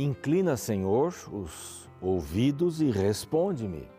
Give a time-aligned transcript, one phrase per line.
[0.00, 3.90] Inclina, Senhor, os ouvidos e responde-me,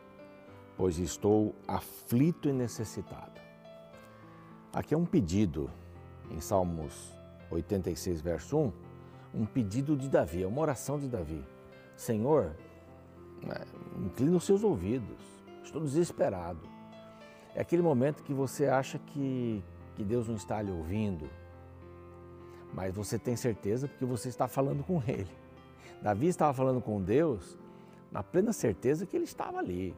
[0.77, 3.41] pois estou aflito e necessitado.
[4.71, 5.69] Aqui é um pedido,
[6.31, 7.13] em Salmos
[7.51, 8.73] 86, verso 1,
[9.33, 11.43] um pedido de Davi, é uma oração de Davi.
[11.97, 12.55] Senhor,
[13.45, 13.61] né,
[13.97, 15.17] inclina os seus ouvidos,
[15.61, 16.61] estou desesperado.
[17.53, 19.61] É aquele momento que você acha que,
[19.97, 21.29] que Deus não está lhe ouvindo,
[22.73, 25.48] mas você tem certeza porque você está falando com Ele.
[26.01, 27.57] Davi estava falando com Deus
[28.11, 29.95] na plena certeza que ele estava ali.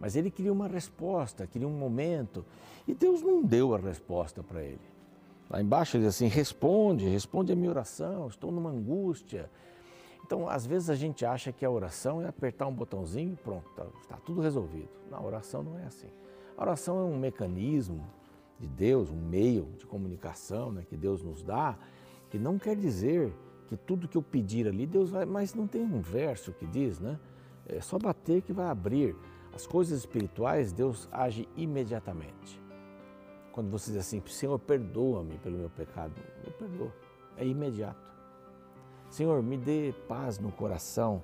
[0.00, 2.44] Mas ele queria uma resposta, queria um momento,
[2.86, 4.80] e Deus não deu a resposta para ele.
[5.48, 9.50] Lá embaixo ele diz assim: responde, responde a minha oração, estou numa angústia.
[10.24, 13.68] Então, às vezes a gente acha que a oração é apertar um botãozinho e pronto,
[13.70, 14.88] está, está tudo resolvido.
[15.10, 16.08] Não, a oração não é assim.
[16.56, 18.06] A oração é um mecanismo
[18.58, 21.76] de Deus, um meio de comunicação né, que Deus nos dá,
[22.30, 23.34] que não quer dizer
[23.68, 25.24] que tudo que eu pedir ali, Deus vai.
[25.24, 27.18] Mas não tem um verso que diz, né?
[27.66, 29.16] É só bater que vai abrir.
[29.54, 32.60] As coisas espirituais, Deus age imediatamente.
[33.52, 36.12] Quando você diz assim, Senhor, perdoa-me pelo meu pecado,
[36.44, 36.92] eu perdoo.
[37.36, 38.12] É imediato.
[39.08, 41.22] Senhor, me dê paz no coração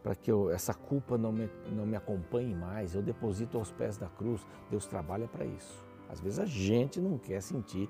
[0.00, 2.94] para que eu, essa culpa não me, não me acompanhe mais.
[2.94, 4.46] Eu deposito aos pés da cruz.
[4.70, 5.84] Deus trabalha para isso.
[6.08, 7.88] Às vezes a gente não quer sentir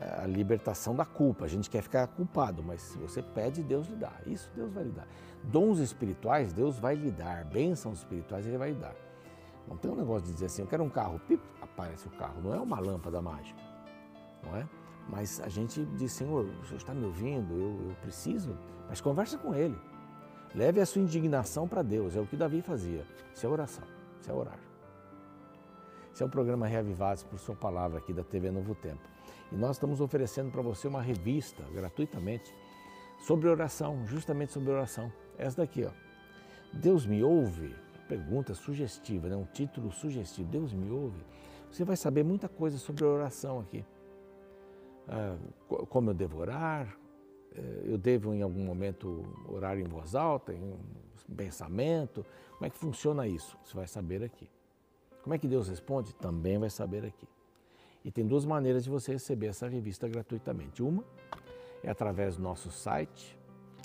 [0.00, 1.44] a libertação da culpa.
[1.44, 4.12] A gente quer ficar culpado, mas se você pede, Deus lhe dá.
[4.26, 5.06] Isso Deus vai lhe dar.
[5.42, 7.44] Dons espirituais, Deus vai lhe dar.
[7.44, 8.94] Bênçãos espirituais, Ele vai lhe dar.
[9.68, 12.40] Não tem um negócio de dizer assim, eu quero um carro, pip, aparece o carro.
[12.42, 13.60] Não é uma lâmpada mágica,
[14.42, 14.68] não é?
[15.08, 18.56] Mas a gente diz, Senhor, o Senhor está me ouvindo, eu, eu preciso,
[18.88, 19.78] mas conversa com Ele.
[20.54, 23.04] Leve a sua indignação para Deus, é o que Davi fazia.
[23.34, 23.84] Isso é oração,
[24.20, 24.58] isso é orar.
[26.12, 29.02] Esse é o programa Reavivados por Sua Palavra aqui da TV Novo Tempo.
[29.52, 32.52] E nós estamos oferecendo para você uma revista gratuitamente
[33.18, 35.12] sobre oração, justamente sobre oração.
[35.38, 35.90] Essa daqui, ó.
[36.72, 37.74] Deus me ouve?
[38.08, 39.36] Pergunta sugestiva, né?
[39.36, 40.48] um título sugestivo.
[40.48, 41.24] Deus me ouve?
[41.70, 43.84] Você vai saber muita coisa sobre oração aqui.
[45.08, 45.36] Ah,
[45.88, 46.96] como eu devo orar,
[47.54, 50.78] eh, eu devo em algum momento orar em voz alta, em
[51.36, 52.24] pensamento.
[52.52, 53.56] Como é que funciona isso?
[53.64, 54.48] Você vai saber aqui.
[55.22, 56.14] Como é que Deus responde?
[56.14, 57.26] Também vai saber aqui.
[58.06, 60.80] E tem duas maneiras de você receber essa revista gratuitamente.
[60.80, 61.02] Uma
[61.82, 63.36] é através do nosso site,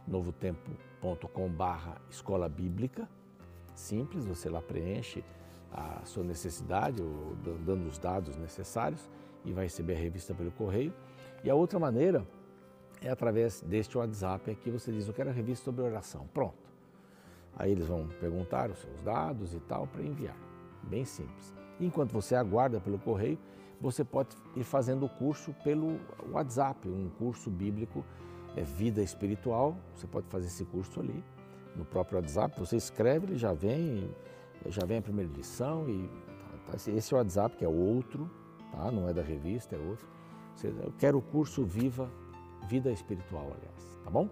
[0.08, 3.10] novotempo.com/barra escola bíblica.
[3.74, 5.24] Simples, você lá preenche
[5.72, 7.02] a sua necessidade,
[7.66, 9.10] dando os dados necessários
[9.44, 10.94] e vai receber a revista pelo correio.
[11.44, 12.24] E a outra maneira
[13.02, 16.28] é através deste WhatsApp aqui, você diz, eu quero a revista sobre oração.
[16.32, 16.70] Pronto.
[17.56, 20.38] Aí eles vão perguntar os seus dados e tal para enviar.
[20.84, 21.56] Bem simples.
[21.80, 23.40] Enquanto você aguarda pelo correio,
[23.82, 26.00] você pode ir fazendo o curso pelo
[26.32, 28.06] WhatsApp, um curso bíblico,
[28.56, 29.76] é Vida Espiritual.
[29.96, 31.24] Você pode fazer esse curso ali
[31.76, 32.60] no próprio WhatsApp.
[32.60, 34.14] Você escreve, ele já vem,
[34.68, 36.08] já vem a primeira lição e
[36.68, 38.30] tá, tá esse WhatsApp que é outro,
[38.72, 38.92] tá?
[38.92, 40.08] Não é da revista, é outro.
[40.64, 42.10] Eu quero o curso Viva
[42.68, 44.30] Vida Espiritual, aliás, tá bom?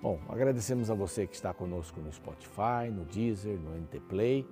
[0.00, 4.46] Bom, agradecemos a você que está conosco no Spotify, no Deezer, no NT Play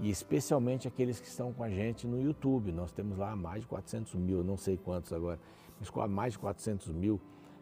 [0.00, 2.70] e especialmente aqueles que estão com a gente no YouTube.
[2.72, 5.38] Nós temos lá mais de 400 mil, não sei quantos agora,
[5.78, 7.20] mas mais de 400 mil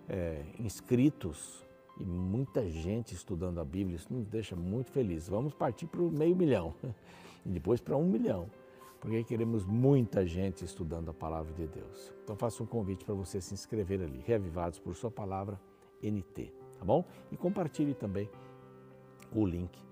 [0.08, 1.64] é, inscritos
[1.98, 3.96] e muita gente estudando a Bíblia.
[3.96, 5.28] Isso nos deixa muito felizes.
[5.28, 6.74] Vamos partir para o meio milhão
[7.44, 8.50] e depois para um milhão,
[9.00, 12.12] porque queremos muita gente estudando a palavra de Deus.
[12.22, 15.58] Então faço um convite para você se inscrever ali, Reavivados por Sua Palavra
[16.02, 17.02] NT, tá bom?
[17.32, 18.28] E compartilhe também
[19.34, 19.86] o link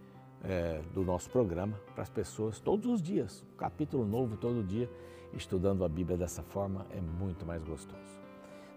[0.44, 3.44] é, do nosso programa para as pessoas todos os dias.
[3.52, 4.90] Um capítulo novo todo dia,
[5.32, 8.20] estudando a Bíblia dessa forma é muito mais gostoso.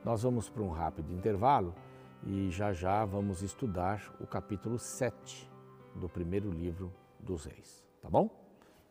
[0.03, 1.75] Nós vamos para um rápido intervalo
[2.23, 5.49] e já já vamos estudar o capítulo 7
[5.95, 8.29] do primeiro livro dos Reis, tá bom?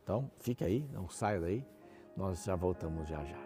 [0.02, 1.64] Então fique aí, não saia daí,
[2.16, 3.45] nós já voltamos já já.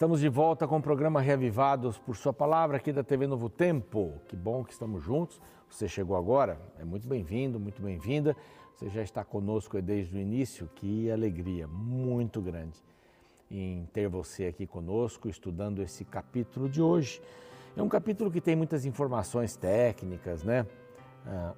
[0.00, 4.14] Estamos de volta com o programa Reavivados por Sua Palavra aqui da TV Novo Tempo.
[4.28, 5.38] Que bom que estamos juntos.
[5.68, 8.34] Você chegou agora, é muito bem-vindo, muito bem-vinda.
[8.74, 10.70] Você já está conosco desde o início.
[10.74, 12.82] Que alegria muito grande
[13.50, 17.20] em ter você aqui conosco, estudando esse capítulo de hoje.
[17.76, 20.66] É um capítulo que tem muitas informações técnicas, né?
[21.26, 21.52] Ah,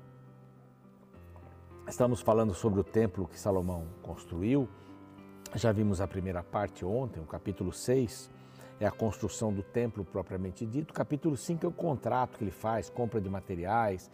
[1.86, 4.68] estamos falando sobre o templo que Salomão construiu.
[5.54, 8.30] Já vimos a primeira parte ontem, o capítulo 6,
[8.80, 10.90] é a construção do templo propriamente dito.
[10.90, 14.10] O capítulo 5 é o contrato que ele faz, compra de materiais.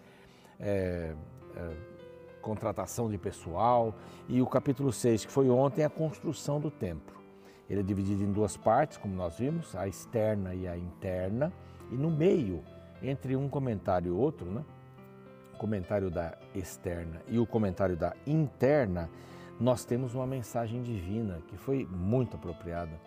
[0.58, 1.14] é,
[1.56, 1.98] é,
[2.40, 3.94] contratação de pessoal.
[4.28, 7.16] E o capítulo 6, que foi ontem, é a construção do templo.
[7.68, 11.52] Ele é dividido em duas partes, como nós vimos, a externa e a interna.
[11.90, 12.62] E no meio,
[13.02, 14.64] entre um comentário e outro, né?
[15.54, 19.10] o comentário da externa e o comentário da interna,
[19.60, 23.00] nós temos uma mensagem divina que foi muito apropriada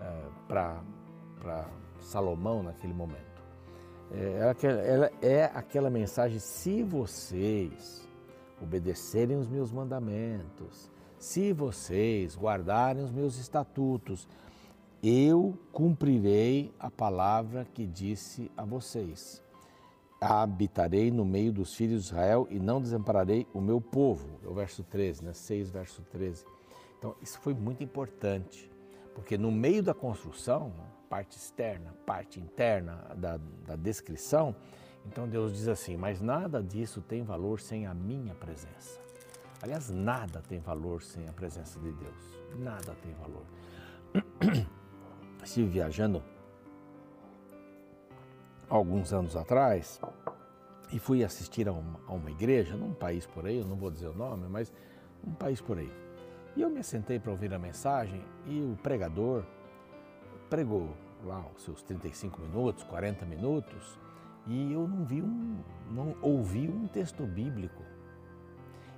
[0.00, 1.66] uh, para
[2.00, 3.26] Salomão naquele momento.
[4.10, 4.54] É,
[4.86, 8.06] ela é aquela mensagem: se vocês
[8.60, 14.26] obedecerem os meus mandamentos, se vocês guardarem os meus estatutos,
[15.02, 19.42] eu cumprirei a palavra que disse a vocês.
[20.20, 24.28] Habitarei no meio dos filhos de Israel e não desampararei o meu povo.
[24.44, 25.32] É o verso 13, né?
[25.32, 26.44] 6, verso 13.
[26.98, 28.68] Então, isso foi muito importante,
[29.14, 30.72] porque no meio da construção,
[31.08, 34.54] parte externa, parte interna da, da descrição,
[35.06, 39.00] então Deus diz assim: Mas nada disso tem valor sem a minha presença.
[39.62, 42.38] Aliás, nada tem valor sem a presença de Deus.
[42.58, 43.44] Nada tem valor.
[45.42, 46.22] Estive viajando
[48.68, 50.00] alguns anos atrás
[50.92, 53.90] e fui assistir a uma, a uma, igreja num país por aí, eu não vou
[53.90, 54.72] dizer o nome, mas
[55.26, 55.92] um país por aí.
[56.56, 59.44] E eu me sentei para ouvir a mensagem e o pregador
[60.48, 60.94] pregou
[61.24, 63.98] lá os seus 35 minutos, 40 minutos,
[64.46, 65.58] e eu não vi um,
[65.90, 67.82] não ouvi um texto bíblico.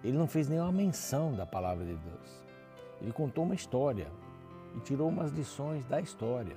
[0.02, 2.44] Ele não fez nenhuma menção da palavra de Deus.
[3.00, 4.06] Ele contou uma história
[4.76, 6.56] e tirou umas lições da história,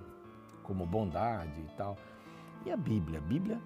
[0.62, 1.98] como bondade e tal.
[2.66, 3.20] E a Bíblia?
[3.20, 3.60] A Bíblia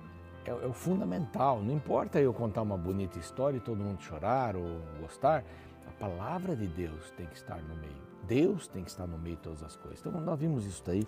[0.46, 1.62] é, é o fundamental.
[1.62, 5.44] Não importa eu contar uma bonita história e todo mundo chorar ou gostar,
[5.88, 8.08] a palavra de Deus tem que estar no meio.
[8.24, 10.00] Deus tem que estar no meio de todas as coisas.
[10.00, 11.08] Então, nós vimos isso daí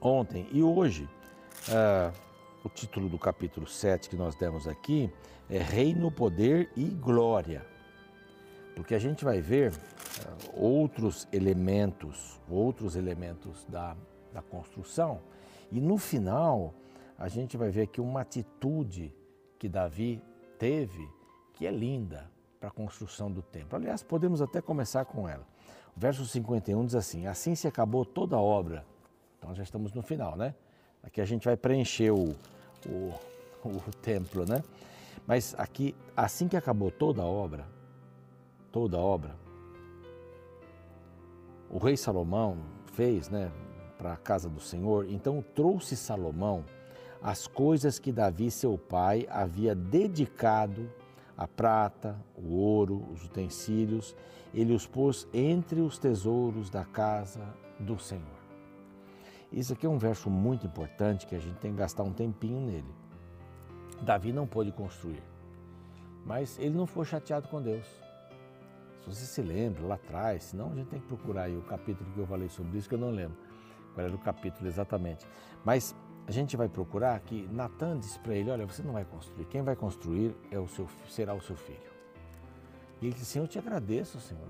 [0.00, 1.08] ontem e hoje.
[1.68, 2.12] Uh,
[2.64, 5.12] o título do capítulo 7 que nós demos aqui
[5.50, 7.64] é Reino, Poder e Glória.
[8.74, 13.94] Porque a gente vai ver uh, outros elementos, outros elementos da,
[14.32, 15.20] da construção,
[15.74, 16.72] e no final
[17.18, 19.12] a gente vai ver aqui uma atitude
[19.58, 20.22] que Davi
[20.56, 21.08] teve
[21.52, 22.30] que é linda
[22.60, 23.76] para a construção do templo.
[23.76, 25.44] Aliás, podemos até começar com ela.
[25.96, 28.86] O verso 51 diz assim: Assim se acabou toda a obra.
[29.36, 30.54] Então já estamos no final, né?
[31.02, 32.36] Aqui a gente vai preencher o,
[32.86, 33.12] o,
[33.64, 34.62] o templo, né?
[35.26, 37.66] Mas aqui, assim que acabou toda a obra,
[38.70, 39.34] toda a obra,
[41.68, 42.58] o rei Salomão
[42.92, 43.50] fez, né,
[44.04, 46.62] para a casa do Senhor, então trouxe Salomão
[47.22, 50.90] as coisas que Davi, seu pai, havia dedicado
[51.34, 54.14] a prata, o ouro, os utensílios,
[54.52, 57.40] ele os pôs entre os tesouros da casa
[57.80, 58.44] do Senhor.
[59.50, 62.60] Isso aqui é um verso muito importante que a gente tem que gastar um tempinho
[62.60, 62.94] nele.
[64.02, 65.22] Davi não pôde construir,
[66.26, 67.86] mas ele não foi chateado com Deus.
[69.00, 72.10] Se você se lembra lá atrás, senão a gente tem que procurar aí o capítulo
[72.12, 73.43] que eu falei sobre isso, que eu não lembro
[73.94, 75.26] qual era o capítulo exatamente.
[75.64, 75.94] Mas
[76.26, 79.62] a gente vai procurar que Natan disse para ele: Olha, você não vai construir, quem
[79.62, 81.94] vai construir é o seu, será o seu filho.
[83.00, 84.48] E ele disse: Senhor, eu te agradeço, Senhor,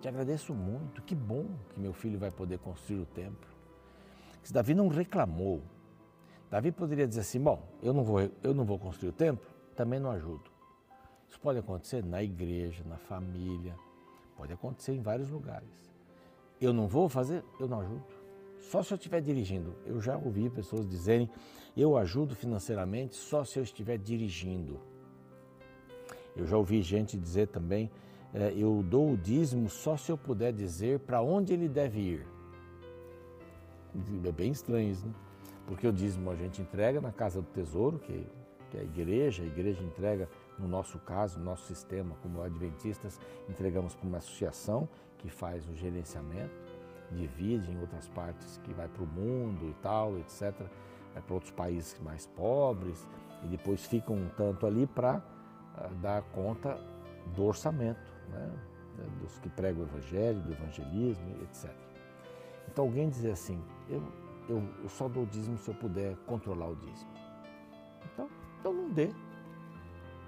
[0.00, 3.48] te agradeço muito, que bom que meu filho vai poder construir o templo.
[4.42, 5.62] Se Davi não reclamou,
[6.50, 9.98] Davi poderia dizer assim: bom, eu não vou, eu não vou construir o templo, também
[9.98, 10.52] não ajudo.
[11.28, 13.74] Isso pode acontecer na igreja, na família,
[14.36, 15.68] pode acontecer em vários lugares.
[16.60, 18.04] Eu não vou fazer, eu não ajudo.
[18.70, 19.74] Só se eu estiver dirigindo.
[19.86, 21.30] Eu já ouvi pessoas dizerem:
[21.76, 24.80] eu ajudo financeiramente só se eu estiver dirigindo.
[26.36, 27.90] Eu já ouvi gente dizer também:
[28.32, 32.26] é, eu dou o dízimo só se eu puder dizer para onde ele deve ir.
[34.24, 35.14] É bem estranho isso, né?
[35.66, 38.26] Porque o dízimo a gente entrega na casa do tesouro, que,
[38.70, 40.28] que é a igreja, a igreja entrega,
[40.58, 43.18] no nosso caso, no nosso sistema, como adventistas,
[43.48, 46.52] entregamos para uma associação que faz o gerenciamento,
[47.12, 50.54] divide em outras partes que vai para o mundo e tal, etc.
[51.12, 53.06] Vai para outros países mais pobres
[53.42, 56.78] e depois fica um tanto ali para uh, dar conta
[57.34, 58.50] do orçamento, né?
[59.20, 61.70] dos que pregam o evangelho, do evangelismo, etc.
[62.68, 64.02] Então alguém dizer assim, eu,
[64.48, 67.10] eu, eu só dou o dízimo se eu puder controlar o dízimo.
[68.12, 68.28] Então,
[68.60, 69.10] então não dê.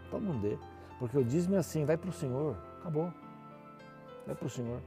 [0.06, 0.58] Então não dê.
[0.98, 3.12] Porque o dízimo é assim, vai para o Senhor, acabou.
[4.26, 4.80] Vai para o Senhor.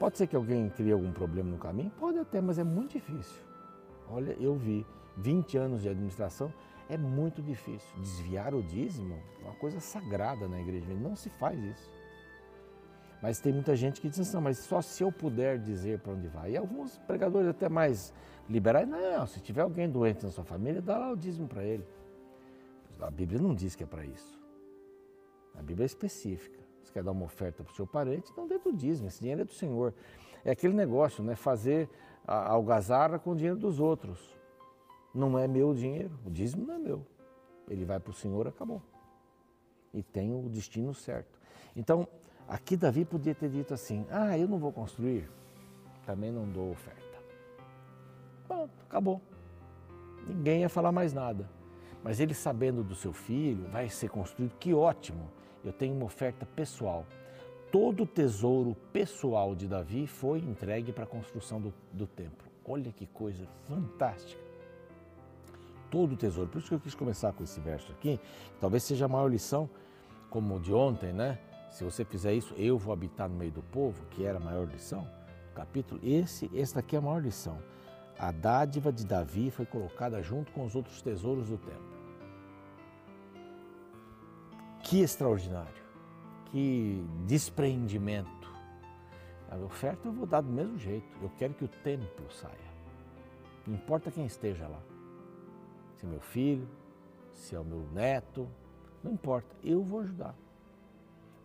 [0.00, 1.90] Pode ser que alguém crie algum problema no caminho?
[1.90, 3.38] Pode até, mas é muito difícil.
[4.08, 4.86] Olha, eu vi
[5.18, 6.50] 20 anos de administração,
[6.88, 7.86] é muito difícil.
[7.98, 11.92] Desviar o dízimo é uma coisa sagrada na igreja, não se faz isso.
[13.20, 16.14] Mas tem muita gente que diz assim, não, mas só se eu puder dizer para
[16.14, 16.52] onde vai.
[16.52, 18.10] E alguns pregadores até mais
[18.48, 21.86] liberais, não, se tiver alguém doente na sua família, dá lá o dízimo para ele.
[22.98, 24.40] a Bíblia não diz que é para isso.
[25.54, 26.69] A Bíblia é específica.
[26.82, 29.42] Você quer dar uma oferta para o seu parente, não dê do dízimo, esse dinheiro
[29.42, 29.94] é do Senhor.
[30.44, 31.34] É aquele negócio, né?
[31.34, 31.88] Fazer
[32.26, 34.18] a algazarra com o dinheiro dos outros.
[35.14, 37.06] Não é meu dinheiro, o dízimo não é meu.
[37.68, 38.82] Ele vai para o Senhor, acabou.
[39.92, 41.38] E tem o destino certo.
[41.74, 42.06] Então,
[42.48, 45.28] aqui Davi podia ter dito assim: ah, eu não vou construir,
[46.06, 47.00] também não dou oferta.
[48.46, 49.20] Pronto, acabou.
[50.26, 51.48] Ninguém ia falar mais nada.
[52.02, 55.30] Mas ele sabendo do seu filho, vai ser construído, que ótimo.
[55.64, 57.06] Eu tenho uma oferta pessoal.
[57.70, 62.48] Todo o tesouro pessoal de Davi foi entregue para a construção do, do templo.
[62.64, 64.40] Olha que coisa fantástica.
[65.90, 66.48] Todo o tesouro.
[66.48, 68.18] Por isso que eu quis começar com esse verso aqui.
[68.60, 69.68] Talvez seja a maior lição,
[70.28, 71.38] como de ontem, né?
[71.70, 74.68] Se você fizer isso, eu vou habitar no meio do povo, que era a maior
[74.68, 75.06] lição.
[75.54, 77.58] Capítulo, esse, esse daqui é a maior lição.
[78.18, 81.99] A dádiva de Davi foi colocada junto com os outros tesouros do templo.
[84.90, 85.84] Que extraordinário,
[86.46, 88.52] que despreendimento.
[89.48, 91.06] A oferta eu vou dar do mesmo jeito.
[91.22, 92.56] Eu quero que o templo saia.
[93.68, 94.80] Não importa quem esteja lá.
[95.94, 96.68] Se é meu filho,
[97.32, 98.48] se é o meu neto,
[99.00, 99.54] não importa.
[99.62, 100.34] Eu vou ajudar.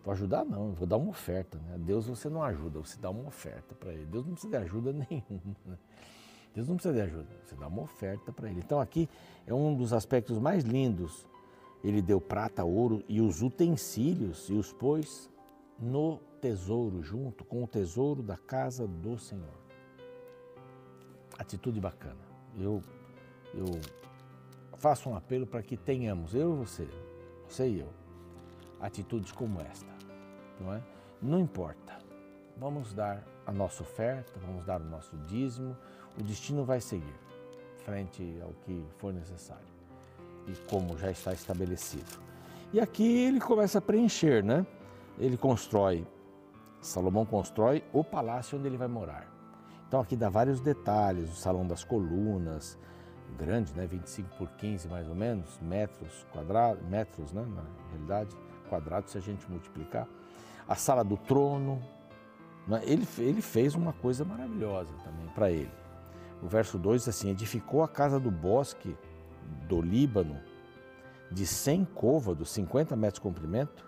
[0.04, 1.56] Vou ajudar não, vou dar uma oferta.
[1.56, 1.78] Né?
[1.78, 4.06] Deus você não ajuda, você dá uma oferta para ele.
[4.06, 5.56] Deus não precisa de ajuda nenhuma.
[5.64, 5.78] Né?
[6.52, 8.58] Deus não precisa de ajuda, você dá uma oferta para ele.
[8.58, 9.08] Então aqui
[9.46, 11.24] é um dos aspectos mais lindos.
[11.82, 15.30] Ele deu prata, ouro e os utensílios e os pôs
[15.78, 19.54] no tesouro, junto com o tesouro da casa do Senhor.
[21.38, 22.20] Atitude bacana.
[22.58, 22.82] Eu,
[23.54, 23.66] eu
[24.76, 26.88] faço um apelo para que tenhamos, eu e você,
[27.48, 27.88] você e eu,
[28.80, 29.92] atitudes como esta,
[30.58, 30.82] não é?
[31.20, 31.98] Não importa,
[32.56, 35.76] vamos dar a nossa oferta, vamos dar o nosso dízimo,
[36.18, 37.14] o destino vai seguir
[37.84, 39.75] frente ao que for necessário
[40.46, 42.18] e como já está estabelecido.
[42.72, 44.66] E aqui ele começa a preencher, né?
[45.18, 46.06] Ele constrói,
[46.80, 49.32] Salomão constrói o palácio onde ele vai morar.
[49.88, 52.78] Então aqui dá vários detalhes, o salão das colunas,
[53.38, 53.86] grande, né?
[53.86, 57.44] 25 por 15 mais ou menos, metros quadrados, metros, né?
[57.48, 58.36] Na realidade,
[58.68, 60.06] quadrados se a gente multiplicar.
[60.68, 61.80] A sala do trono,
[62.66, 62.82] né?
[62.84, 65.72] ele, ele fez uma coisa maravilhosa também para ele.
[66.42, 68.96] O verso 2 diz assim: Edificou a casa do bosque
[69.68, 70.40] do Líbano
[71.30, 73.84] de 100 côvados, 50 metros de comprimento,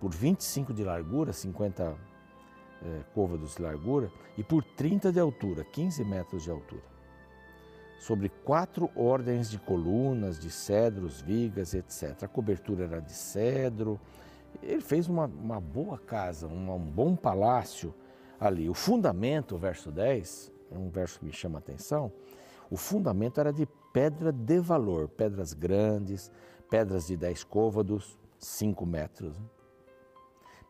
[0.00, 1.94] por 25 de largura, 50
[2.84, 6.82] é, côvados de largura, e por 30 de altura, 15 metros de altura.
[8.00, 12.24] Sobre quatro ordens de colunas, de cedros, vigas, etc.
[12.24, 14.00] A cobertura era de cedro.
[14.60, 17.94] Ele fez uma, uma boa casa, um, um bom palácio
[18.40, 18.68] ali.
[18.68, 22.12] O fundamento, verso 10, é um verso que me chama a atenção,
[22.68, 26.30] o fundamento era de pedra de valor, pedras grandes,
[26.70, 29.46] pedras de 10 côvados, 5 metros, né?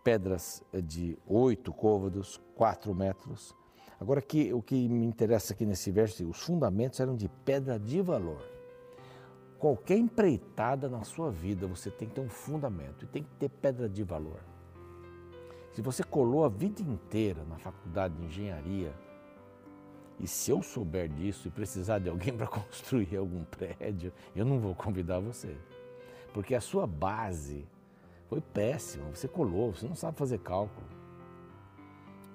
[0.02, 3.54] pedras de 8 côvados, 4 metros.
[4.00, 8.00] Agora, aqui, o que me interessa aqui nesse verso, os fundamentos eram de pedra de
[8.00, 8.42] valor.
[9.58, 13.48] Qualquer empreitada na sua vida, você tem que ter um fundamento e tem que ter
[13.48, 14.40] pedra de valor.
[15.70, 18.92] Se você colou a vida inteira na faculdade de engenharia,
[20.18, 24.58] e se eu souber disso e precisar de alguém para construir algum prédio, eu não
[24.58, 25.56] vou convidar você.
[26.32, 27.66] Porque a sua base
[28.28, 30.86] foi péssima, você colou, você não sabe fazer cálculo.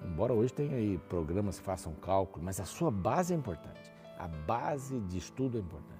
[0.04, 3.90] Embora hoje tenha aí programas que façam cálculo, mas a sua base é importante.
[4.16, 5.98] A base de estudo é importante.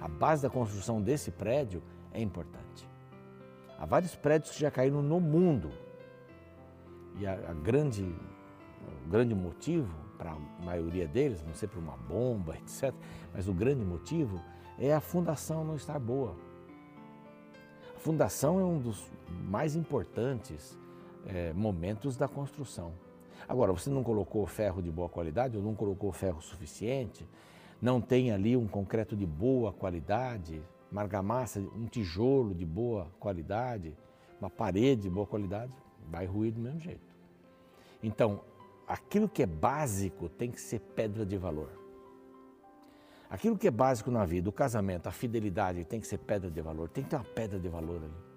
[0.00, 2.88] A base da construção desse prédio é importante.
[3.78, 5.70] Há vários prédios que já caíram no mundo.
[7.16, 11.96] E a, a grande, o grande motivo para a maioria deles, não sei por uma
[11.96, 12.92] bomba, etc.
[13.32, 14.42] Mas o grande motivo
[14.78, 16.36] é a fundação não estar boa.
[17.96, 19.10] A fundação é um dos
[19.48, 20.76] mais importantes
[21.26, 22.92] é, momentos da construção.
[23.48, 27.26] Agora, você não colocou ferro de boa qualidade ou não colocou ferro suficiente,
[27.80, 30.60] não tem ali um concreto de boa qualidade,
[30.90, 33.96] margamassa, um tijolo de boa qualidade,
[34.40, 35.72] uma parede de boa qualidade,
[36.10, 37.08] vai ruir do mesmo jeito.
[38.02, 38.40] Então,
[38.88, 41.70] aquilo que é básico tem que ser pedra de valor.
[43.28, 46.60] Aquilo que é básico na vida, o casamento, a fidelidade tem que ser pedra de
[46.62, 48.28] valor, tem que ter uma pedra de valor ali.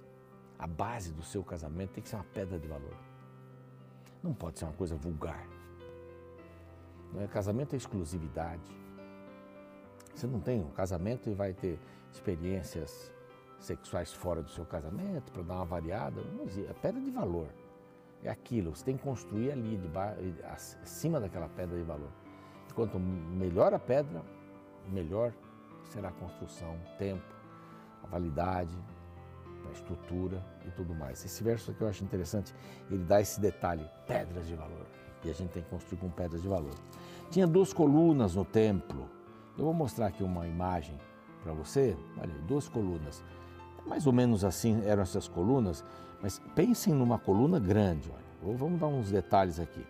[0.59, 2.95] A base do seu casamento tem que ser uma pedra de valor.
[4.21, 5.47] Não pode ser uma coisa vulgar.
[7.13, 7.27] Não é?
[7.27, 8.69] Casamento é exclusividade.
[10.13, 11.79] Você não tem um casamento e vai ter
[12.11, 13.11] experiências
[13.57, 16.21] sexuais fora do seu casamento para dar uma variada.
[16.21, 17.47] Não, é pedra de valor.
[18.23, 20.19] É aquilo, você tem que construir ali, debaixo,
[20.83, 22.09] acima daquela pedra de valor.
[22.75, 24.21] Quanto melhor a pedra,
[24.87, 25.33] melhor
[25.85, 27.23] será a construção, tempo,
[28.03, 28.77] a validade,
[29.67, 31.23] a estrutura e tudo mais.
[31.25, 32.53] Esse verso aqui eu acho interessante,
[32.89, 34.85] ele dá esse detalhe, pedras de valor.
[35.23, 36.73] E a gente tem que construir com pedras de valor.
[37.29, 39.09] Tinha duas colunas no templo.
[39.57, 40.99] Eu vou mostrar aqui uma imagem
[41.43, 41.95] para você.
[42.19, 43.23] Olha, duas colunas.
[43.85, 45.83] Mais ou menos assim eram essas colunas,
[46.21, 48.11] mas pensem numa coluna grande.
[48.11, 48.57] Olha.
[48.57, 49.85] Vamos dar uns detalhes aqui.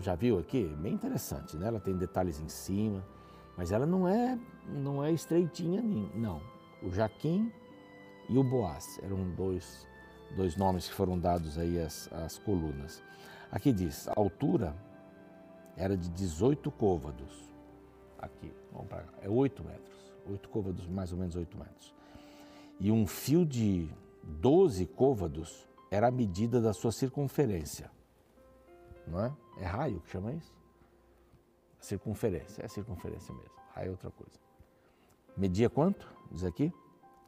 [0.00, 0.64] Já viu aqui?
[0.80, 1.68] Bem interessante, né?
[1.68, 3.04] Ela tem detalhes em cima,
[3.56, 5.82] mas ela não é, não é estreitinha,
[6.14, 6.40] não.
[6.82, 7.52] O Jaquim
[8.28, 9.86] e o Boaz eram dois,
[10.34, 13.02] dois nomes que foram dados aí às, às colunas.
[13.50, 14.74] Aqui diz, a altura
[15.76, 17.52] era de 18 côvados.
[18.18, 20.12] Aqui, vamos para cá, é 8 metros.
[20.30, 21.94] 8 côvados, mais ou menos 8 metros.
[22.80, 23.90] E um fio de
[24.22, 27.90] 12 côvados era a medida da sua circunferência.
[29.06, 29.32] Não é?
[29.58, 30.54] É raio que chama isso?
[31.78, 33.52] Circunferência, é circunferência mesmo.
[33.74, 34.38] Raio é outra coisa.
[35.36, 36.06] Media quanto?
[36.30, 36.72] Diz aqui?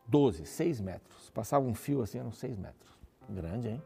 [0.06, 1.30] 12, 6 metros.
[1.30, 2.98] Passava um fio assim, eram 6 metros.
[3.28, 3.82] Grande, hein?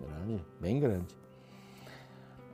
[0.00, 1.16] Grande, bem grande.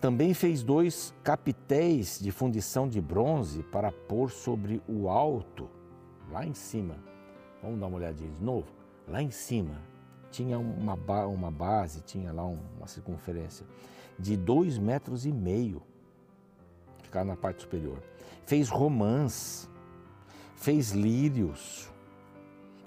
[0.00, 5.68] Também fez dois capitéis de fundição de bronze para pôr sobre o alto,
[6.30, 6.96] lá em cima.
[7.62, 8.66] Vamos dar uma olhadinha de novo?
[9.06, 9.80] Lá em cima
[10.30, 10.94] tinha uma,
[11.26, 13.66] uma base, tinha lá uma circunferência
[14.18, 15.82] de dois metros e meio,
[17.02, 18.02] ficava na parte superior.
[18.46, 19.68] Fez romãs,
[20.56, 21.90] fez lírios,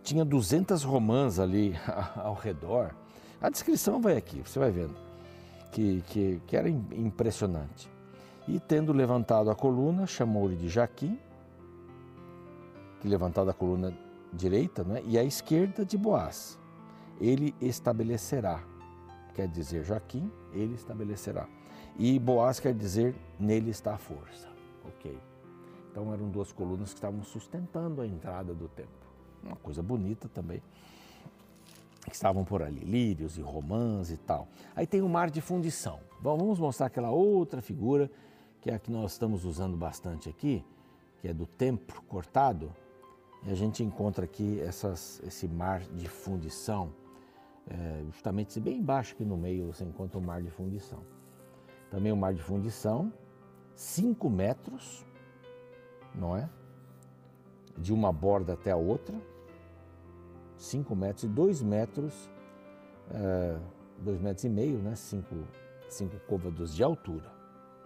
[0.03, 1.75] tinha 200 romãs ali
[2.15, 2.93] ao redor.
[3.41, 5.07] A descrição vai aqui, você vai vendo
[5.71, 7.89] que, que, que era impressionante.
[8.47, 11.19] E tendo levantado a coluna, chamou-lhe de Jaquim,
[12.99, 13.93] que levantado a coluna
[14.33, 16.59] direita, né, e a esquerda de Boaz.
[17.19, 18.63] Ele estabelecerá,
[19.33, 21.47] quer dizer Jaquim, ele estabelecerá.
[21.97, 24.47] E Boaz quer dizer nele está a força.
[24.85, 25.17] Ok.
[25.91, 29.07] Então eram duas colunas que estavam sustentando a entrada do templo.
[29.43, 30.61] Uma coisa bonita também
[32.09, 34.47] que estavam por ali, lírios e romãs e tal.
[34.75, 35.99] Aí tem o mar de fundição.
[36.21, 38.09] Bom, vamos mostrar aquela outra figura,
[38.61, 40.63] que é a que nós estamos usando bastante aqui,
[41.19, 42.73] que é do templo cortado.
[43.43, 46.93] E a gente encontra aqui essas, esse mar de fundição,
[47.69, 51.01] é, justamente bem embaixo aqui no meio você encontra o mar de fundição.
[51.89, 53.11] Também o mar de fundição,
[53.75, 55.05] 5 metros,
[56.13, 56.49] não é?
[57.77, 59.15] De uma borda até a outra,
[60.57, 62.29] 5 metros e 2 metros,
[63.99, 64.95] 2 uh, metros e meio, né?
[64.95, 65.35] 5
[65.89, 67.31] cinco, côvados de altura.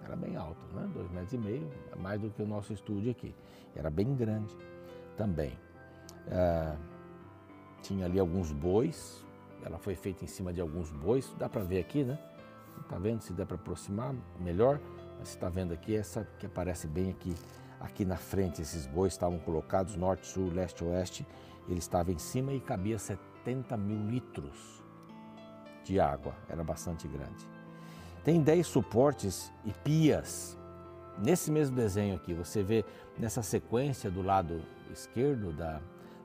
[0.04, 0.90] Era bem alto, né?
[0.94, 3.36] 2 metros e meio, mais do que o nosso estúdio aqui.
[3.76, 4.56] Era bem grande
[5.18, 5.58] também.
[6.28, 6.78] Uh,
[7.82, 9.26] tinha ali alguns bois,
[9.64, 12.18] ela foi feita em cima de alguns bois, dá para ver aqui, né?
[12.90, 13.22] Tá vendo?
[13.22, 14.80] Se dá para aproximar, melhor.
[15.20, 17.34] Mas você está vendo aqui, essa que aparece bem aqui,
[17.80, 21.26] aqui na frente, esses bois estavam colocados norte, sul, leste, oeste
[21.68, 24.84] ele estava em cima e cabia 70 mil litros
[25.84, 27.48] de água, era bastante grande.
[28.24, 30.58] Tem 10 suportes e pias.
[31.18, 32.86] Nesse mesmo desenho aqui, você vê
[33.18, 35.82] nessa sequência do lado esquerdo da,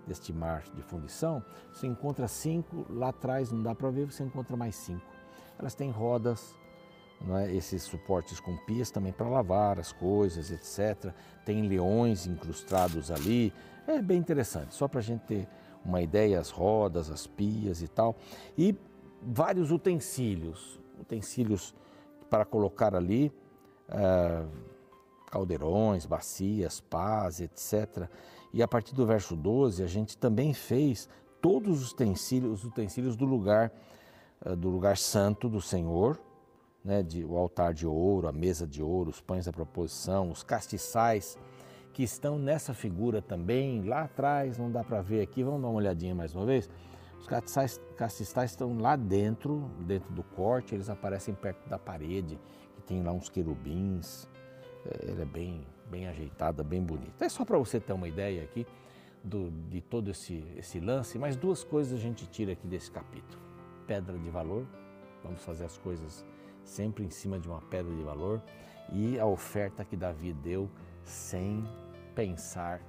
[0.06, 4.56] deste mar de fundição, você encontra cinco, lá atrás não dá para ver, você encontra
[4.56, 5.04] mais cinco.
[5.58, 6.54] Elas têm rodas,
[7.38, 7.54] é?
[7.54, 11.12] esses suportes com pias também para lavar as coisas, etc.
[11.44, 13.52] Tem leões incrustados ali,
[13.86, 15.48] é bem interessante, só para a gente ter
[15.84, 18.16] uma ideia, as rodas, as pias e tal.
[18.58, 18.76] E
[19.22, 21.74] vários utensílios, utensílios
[22.28, 23.32] para colocar ali,
[23.88, 24.48] uh,
[25.36, 28.08] caldeirões, bacias, pás, etc.
[28.54, 31.08] E a partir do verso 12, a gente também fez
[31.42, 33.70] todos os utensílios, os utensílios do lugar,
[34.44, 36.18] uh, do lugar santo do Senhor,
[36.82, 40.42] né, de, o altar de ouro, a mesa de ouro, os pães da proposição, os
[40.42, 41.36] castiçais,
[41.92, 45.76] que estão nessa figura também, lá atrás, não dá para ver aqui, vamos dar uma
[45.76, 46.70] olhadinha mais uma vez.
[47.20, 52.38] Os castiçais, castiçais estão lá dentro, dentro do corte, eles aparecem perto da parede,
[52.74, 54.28] que tem lá uns querubins,
[54.86, 57.24] é, ele é bem, bem ajeitada, bem bonita.
[57.24, 58.66] É só para você ter uma ideia aqui
[59.22, 63.42] do, de todo esse, esse lance, mas duas coisas a gente tira aqui desse capítulo.
[63.86, 64.66] Pedra de valor,
[65.22, 66.24] vamos fazer as coisas
[66.64, 68.42] sempre em cima de uma pedra de valor,
[68.92, 70.70] e a oferta que Davi deu
[71.04, 71.64] sem
[72.14, 72.80] pensar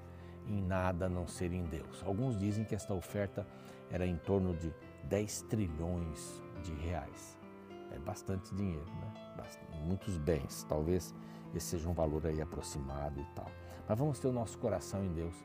[0.47, 2.03] em nada a não ser em Deus.
[2.03, 3.45] Alguns dizem que esta oferta
[3.91, 7.37] era em torno de 10 trilhões de reais.
[7.91, 9.27] É bastante dinheiro, né?
[9.85, 10.65] Muitos bens.
[10.67, 11.13] Talvez
[11.57, 13.51] esse seja um valor aí aproximado e tal.
[13.87, 15.35] Mas vamos ter o nosso coração em Deus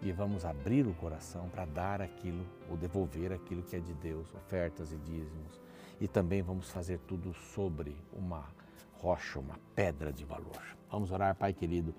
[0.00, 4.34] e vamos abrir o coração para dar aquilo ou devolver aquilo que é de Deus,
[4.34, 5.60] ofertas e dízimos.
[6.00, 8.44] E também vamos fazer tudo sobre uma
[8.94, 10.62] rocha, uma pedra de valor.
[10.90, 11.94] Vamos orar, Pai querido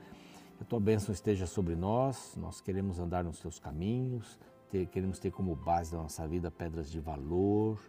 [0.57, 4.39] Que a tua bênção esteja sobre nós, nós queremos andar nos teus caminhos,
[4.69, 7.79] ter, queremos ter como base da nossa vida pedras de valor,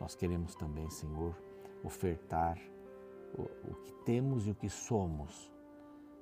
[0.00, 1.34] nós queremos também, Senhor,
[1.82, 2.56] ofertar
[3.34, 5.50] o, o que temos e o que somos,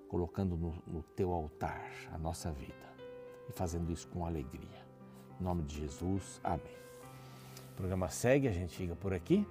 [0.08, 2.88] colocando no, no teu altar a nossa vida
[3.48, 4.86] e fazendo isso com alegria.
[5.40, 6.76] Em nome de Jesus, amém.
[7.72, 9.46] O programa segue, a gente fica por aqui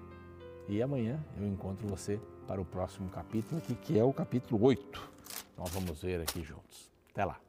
[0.68, 5.12] e amanhã eu encontro você para o próximo capítulo aqui, que é o capítulo 8.
[5.58, 6.92] Nós vamos ver aqui juntos.
[7.12, 7.40] Até lá.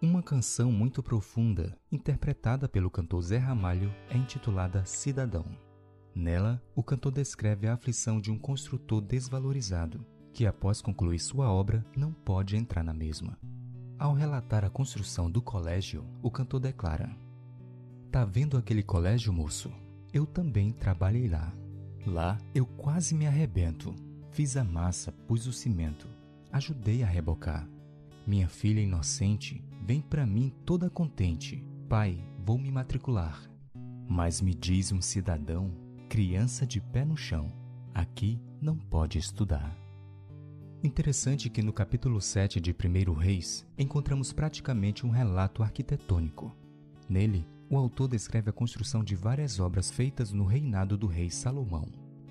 [0.00, 5.44] Uma canção muito profunda, interpretada pelo cantor Zé Ramalho, é intitulada Cidadão.
[6.14, 11.84] Nela, o cantor descreve a aflição de um construtor desvalorizado, que após concluir sua obra
[11.96, 13.38] não pode entrar na mesma.
[13.98, 17.14] Ao relatar a construção do colégio, o cantor declara:
[18.10, 19.72] Tá vendo aquele colégio, moço?
[20.12, 21.52] Eu também trabalhei lá.
[22.06, 23.94] Lá eu quase me arrebento.
[24.32, 26.08] Fiz a massa, pus o cimento,
[26.50, 27.68] ajudei a rebocar.
[28.26, 31.64] Minha filha inocente vem para mim toda contente.
[31.88, 33.42] Pai, vou me matricular.
[34.08, 35.72] Mas me diz um cidadão,
[36.12, 37.50] criança de pé no chão,
[37.94, 39.74] aqui não pode estudar.
[40.84, 46.54] Interessante que no capítulo 7 de 1 Reis encontramos praticamente um relato arquitetônico.
[47.08, 51.88] Nele, o autor descreve a construção de várias obras feitas no reinado do rei Salomão.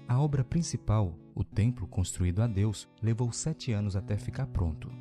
[0.07, 4.91] A obra principal, o templo construído a Deus, levou sete anos até ficar pronto.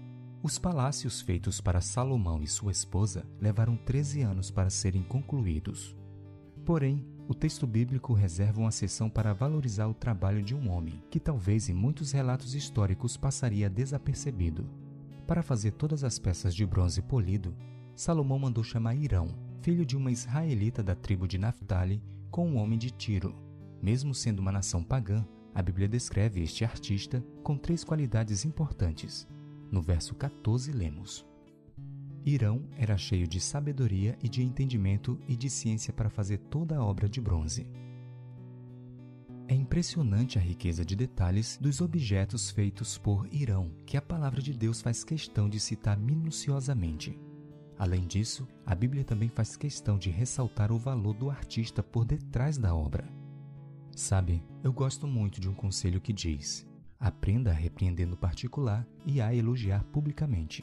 [0.42, 5.94] Os palácios feitos para Salomão e sua esposa levaram 13 anos para serem concluídos.
[6.64, 11.20] Porém, o texto bíblico reserva uma seção para valorizar o trabalho de um homem, que
[11.20, 14.68] talvez em muitos relatos históricos passaria desapercebido.
[15.28, 17.54] Para fazer todas as peças de bronze polido,
[17.94, 19.28] Salomão mandou chamar Irão,
[19.62, 23.32] filho de uma israelita da tribo de Naphtali com um homem de Tiro.
[23.80, 29.24] Mesmo sendo uma nação pagã, a Bíblia descreve este artista com três qualidades importantes.
[29.70, 31.24] No verso 14 lemos:
[32.24, 36.84] Irão era cheio de sabedoria e de entendimento e de ciência para fazer toda a
[36.84, 37.66] obra de bronze.
[39.48, 44.52] É impressionante a riqueza de detalhes dos objetos feitos por Irão, que a palavra de
[44.52, 47.18] Deus faz questão de citar minuciosamente.
[47.76, 52.58] Além disso, a Bíblia também faz questão de ressaltar o valor do artista por detrás
[52.58, 53.08] da obra.
[53.96, 56.64] Sabe, eu gosto muito de um conselho que diz:
[57.00, 60.62] aprenda a repreender no particular e a elogiar publicamente.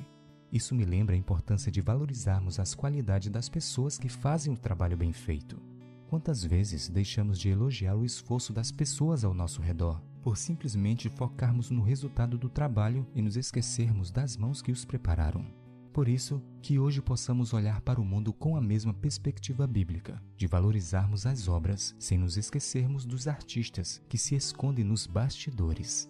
[0.58, 4.98] Isso me lembra a importância de valorizarmos as qualidades das pessoas que fazem o trabalho
[4.98, 5.62] bem feito.
[6.10, 11.70] Quantas vezes deixamos de elogiar o esforço das pessoas ao nosso redor, por simplesmente focarmos
[11.70, 15.46] no resultado do trabalho e nos esquecermos das mãos que os prepararam?
[15.94, 20.48] Por isso, que hoje possamos olhar para o mundo com a mesma perspectiva bíblica, de
[20.48, 26.10] valorizarmos as obras sem nos esquecermos dos artistas que se escondem nos bastidores.